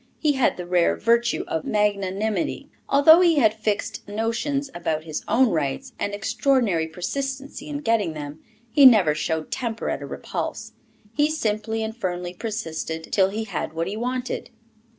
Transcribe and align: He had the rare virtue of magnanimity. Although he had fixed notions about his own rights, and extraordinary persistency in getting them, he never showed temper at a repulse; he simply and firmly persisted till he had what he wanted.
He 0.17 0.31
had 0.31 0.57
the 0.57 0.65
rare 0.65 0.95
virtue 0.95 1.43
of 1.47 1.63
magnanimity. 1.63 2.71
Although 2.89 3.21
he 3.21 3.35
had 3.35 3.53
fixed 3.53 4.07
notions 4.07 4.67
about 4.73 5.03
his 5.03 5.23
own 5.27 5.49
rights, 5.51 5.93
and 5.99 6.11
extraordinary 6.15 6.87
persistency 6.87 7.67
in 7.69 7.81
getting 7.81 8.13
them, 8.13 8.39
he 8.71 8.87
never 8.87 9.13
showed 9.13 9.51
temper 9.51 9.91
at 9.91 10.01
a 10.01 10.07
repulse; 10.07 10.71
he 11.15 11.29
simply 11.29 11.83
and 11.83 11.95
firmly 11.95 12.33
persisted 12.33 13.09
till 13.13 13.29
he 13.29 13.43
had 13.43 13.73
what 13.73 13.85
he 13.85 13.95
wanted. 13.95 14.49